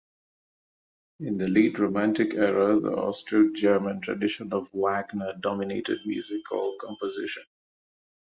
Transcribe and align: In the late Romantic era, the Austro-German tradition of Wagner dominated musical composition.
In 1.19 1.37
the 1.37 1.47
late 1.47 1.77
Romantic 1.77 2.33
era, 2.33 2.79
the 2.79 2.89
Austro-German 2.91 4.01
tradition 4.01 4.51
of 4.51 4.67
Wagner 4.73 5.33
dominated 5.39 5.99
musical 6.07 6.75
composition. 6.81 7.43